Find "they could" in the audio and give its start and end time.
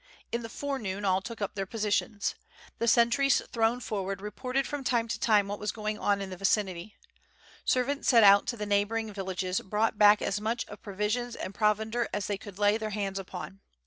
12.25-12.57